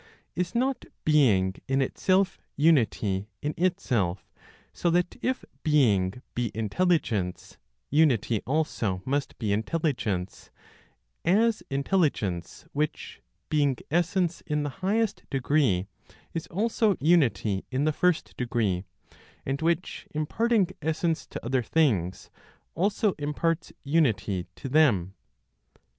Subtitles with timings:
[0.35, 4.31] Is not being in itself unity in itself,
[4.73, 7.59] so that if being be intelligence,
[7.91, 10.49] unity also must be intelligence,
[11.23, 15.85] as intelligence which, being essence in the highest degree,
[16.33, 18.83] is also unity in the first degree,
[19.45, 22.31] and which, imparting essence to other things,
[22.73, 25.13] also imparts unity to them?